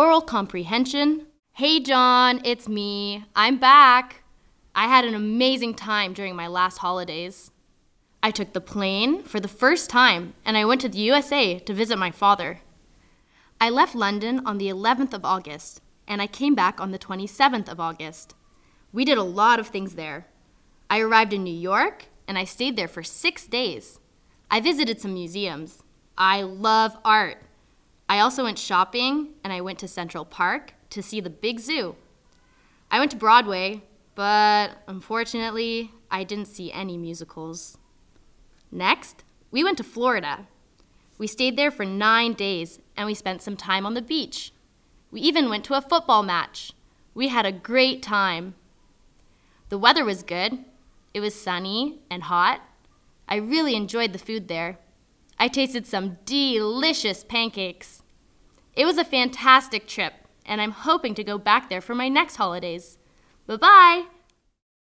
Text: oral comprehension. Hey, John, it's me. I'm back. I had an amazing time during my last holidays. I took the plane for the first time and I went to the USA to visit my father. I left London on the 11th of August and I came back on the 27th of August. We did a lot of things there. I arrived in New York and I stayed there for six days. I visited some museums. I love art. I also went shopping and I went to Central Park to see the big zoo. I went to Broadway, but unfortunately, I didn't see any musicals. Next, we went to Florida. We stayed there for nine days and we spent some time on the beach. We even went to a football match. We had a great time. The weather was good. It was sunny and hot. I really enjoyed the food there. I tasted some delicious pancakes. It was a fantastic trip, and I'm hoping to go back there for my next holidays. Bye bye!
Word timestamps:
oral 0.00 0.22
comprehension. 0.22 1.26
Hey, 1.52 1.78
John, 1.78 2.40
it's 2.42 2.66
me. 2.66 3.26
I'm 3.36 3.58
back. 3.58 4.22
I 4.74 4.86
had 4.86 5.04
an 5.04 5.14
amazing 5.14 5.74
time 5.74 6.14
during 6.14 6.34
my 6.34 6.46
last 6.46 6.78
holidays. 6.78 7.50
I 8.22 8.30
took 8.30 8.54
the 8.54 8.62
plane 8.62 9.22
for 9.22 9.40
the 9.40 9.46
first 9.62 9.90
time 9.90 10.32
and 10.42 10.56
I 10.56 10.64
went 10.64 10.80
to 10.80 10.88
the 10.88 11.00
USA 11.00 11.58
to 11.58 11.74
visit 11.74 11.98
my 11.98 12.10
father. 12.10 12.60
I 13.60 13.68
left 13.68 13.94
London 13.94 14.40
on 14.46 14.56
the 14.56 14.70
11th 14.70 15.12
of 15.12 15.26
August 15.26 15.82
and 16.08 16.22
I 16.22 16.26
came 16.26 16.54
back 16.54 16.80
on 16.80 16.92
the 16.92 16.98
27th 16.98 17.68
of 17.68 17.78
August. 17.78 18.34
We 18.94 19.04
did 19.04 19.18
a 19.18 19.22
lot 19.22 19.60
of 19.60 19.66
things 19.66 19.96
there. 19.96 20.28
I 20.88 21.00
arrived 21.00 21.34
in 21.34 21.44
New 21.44 21.52
York 21.54 22.06
and 22.26 22.38
I 22.38 22.44
stayed 22.44 22.76
there 22.76 22.88
for 22.88 23.02
six 23.02 23.46
days. 23.46 24.00
I 24.50 24.60
visited 24.60 24.98
some 24.98 25.12
museums. 25.12 25.82
I 26.16 26.40
love 26.40 26.96
art. 27.04 27.42
I 28.10 28.18
also 28.18 28.42
went 28.42 28.58
shopping 28.58 29.34
and 29.44 29.52
I 29.52 29.60
went 29.60 29.78
to 29.78 29.86
Central 29.86 30.24
Park 30.24 30.74
to 30.90 31.00
see 31.00 31.20
the 31.20 31.30
big 31.30 31.60
zoo. 31.60 31.94
I 32.90 32.98
went 32.98 33.12
to 33.12 33.16
Broadway, 33.16 33.82
but 34.16 34.82
unfortunately, 34.88 35.92
I 36.10 36.24
didn't 36.24 36.48
see 36.48 36.72
any 36.72 36.96
musicals. 36.98 37.78
Next, 38.72 39.22
we 39.52 39.62
went 39.62 39.78
to 39.78 39.84
Florida. 39.84 40.48
We 41.18 41.28
stayed 41.28 41.56
there 41.56 41.70
for 41.70 41.84
nine 41.84 42.32
days 42.32 42.80
and 42.96 43.06
we 43.06 43.14
spent 43.14 43.42
some 43.42 43.56
time 43.56 43.86
on 43.86 43.94
the 43.94 44.02
beach. 44.02 44.52
We 45.12 45.20
even 45.20 45.48
went 45.48 45.64
to 45.66 45.74
a 45.74 45.80
football 45.80 46.24
match. 46.24 46.72
We 47.14 47.28
had 47.28 47.46
a 47.46 47.52
great 47.52 48.02
time. 48.02 48.56
The 49.68 49.78
weather 49.78 50.04
was 50.04 50.24
good. 50.24 50.64
It 51.14 51.20
was 51.20 51.40
sunny 51.40 52.00
and 52.10 52.24
hot. 52.24 52.60
I 53.28 53.36
really 53.36 53.76
enjoyed 53.76 54.12
the 54.12 54.18
food 54.18 54.48
there. 54.48 54.80
I 55.38 55.48
tasted 55.48 55.86
some 55.86 56.18
delicious 56.26 57.24
pancakes. 57.24 57.99
It 58.74 58.84
was 58.84 58.98
a 58.98 59.04
fantastic 59.04 59.86
trip, 59.86 60.14
and 60.46 60.60
I'm 60.60 60.70
hoping 60.70 61.14
to 61.14 61.24
go 61.24 61.38
back 61.38 61.68
there 61.68 61.80
for 61.80 61.94
my 61.94 62.08
next 62.08 62.36
holidays. 62.36 62.98
Bye 63.46 63.56
bye! 63.56 64.19